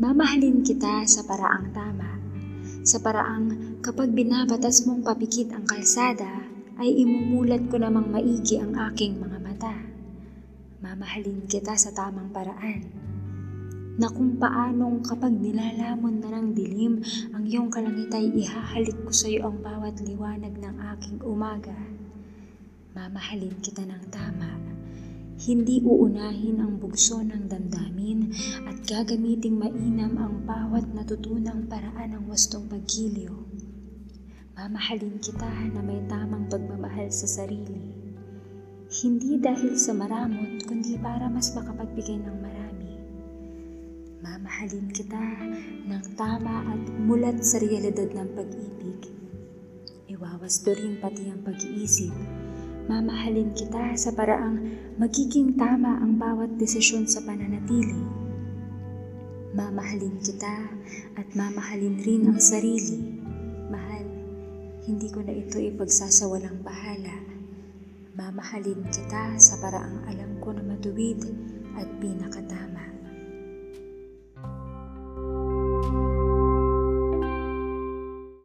Mamahalin 0.00 0.64
kita 0.64 1.04
sa 1.04 1.20
paraang 1.20 1.68
tama. 1.68 2.16
Sa 2.80 2.96
paraang 3.04 3.76
kapag 3.84 4.16
binabatas 4.16 4.88
mong 4.88 5.04
papikit 5.04 5.52
ang 5.52 5.68
kalsada, 5.68 6.48
ay 6.80 7.04
imumulat 7.04 7.68
ko 7.68 7.76
namang 7.76 8.08
maigi 8.08 8.56
ang 8.56 8.72
aking 8.88 9.20
mga 9.20 9.36
mata. 9.44 9.76
Mamahalin 10.80 11.44
kita 11.44 11.76
sa 11.76 11.92
tamang 11.92 12.32
paraan. 12.32 12.88
Na 14.00 14.08
kung 14.08 14.40
paanong 14.40 15.04
kapag 15.04 15.36
nilalamon 15.36 16.24
na 16.24 16.40
ng 16.40 16.56
dilim 16.56 17.04
ang 17.36 17.44
iyong 17.44 17.68
kalangit 17.68 18.08
ay 18.16 18.32
ihahalik 18.32 18.96
ko 19.04 19.12
sa 19.12 19.28
iyo 19.28 19.52
ang 19.52 19.60
bawat 19.60 20.00
liwanag 20.00 20.56
ng 20.56 20.76
aking 20.96 21.20
umaga. 21.20 21.76
Mamahalin 22.96 23.60
kita 23.60 23.84
ng 23.84 24.08
tama. 24.08 24.71
Hindi 25.42 25.82
uunahin 25.82 26.62
ang 26.62 26.78
bugso 26.78 27.18
ng 27.18 27.50
damdamin 27.50 28.30
at 28.62 28.78
gagamiting 28.86 29.58
mainam 29.58 30.14
ang 30.14 30.46
bawat 30.46 30.86
natutunang 30.94 31.66
paraan 31.66 32.14
ng 32.14 32.30
wastong 32.30 32.70
pagkilyo. 32.70 33.42
Mamahalin 34.54 35.18
kita 35.18 35.50
na 35.74 35.82
may 35.82 35.98
tamang 36.06 36.46
pagmamahal 36.46 37.10
sa 37.10 37.26
sarili. 37.26 37.74
Hindi 38.86 39.42
dahil 39.42 39.74
sa 39.74 39.90
maramot, 39.98 40.62
kundi 40.62 40.94
para 41.02 41.26
mas 41.26 41.50
makapagbigay 41.58 42.22
ng 42.22 42.38
marami. 42.38 42.92
Mamahalin 44.22 44.94
kita 44.94 45.26
ng 45.90 46.04
tama 46.14 46.70
at 46.70 46.82
mulat 47.02 47.42
sa 47.42 47.58
realidad 47.58 48.14
ng 48.14 48.30
pag-ibig. 48.38 49.10
Iwawasto 50.06 50.70
rin 50.70 51.02
pati 51.02 51.34
ang 51.34 51.42
pag-iisip. 51.42 52.14
Mamahalin 52.82 53.54
kita 53.54 53.94
sa 53.94 54.10
paraang 54.10 54.58
magiging 54.98 55.54
tama 55.54 56.02
ang 56.02 56.18
bawat 56.18 56.58
desisyon 56.58 57.06
sa 57.06 57.22
pananatili. 57.22 58.02
Mamahalin 59.54 60.18
kita 60.18 60.66
at 61.14 61.28
mamahalin 61.38 62.02
rin 62.02 62.26
ang 62.26 62.42
sarili. 62.42 63.22
Mahal, 63.70 64.02
hindi 64.82 65.06
ko 65.14 65.22
na 65.22 65.30
ito 65.30 65.62
ipagsasawalang 65.62 66.58
bahala. 66.66 67.22
Mamahalin 68.18 68.82
kita 68.90 69.38
sa 69.38 69.62
paraang 69.62 70.02
alam 70.10 70.42
ko 70.42 70.50
na 70.50 70.66
matuwid 70.66 71.22
at 71.78 71.86
pinakatama. 72.02 72.71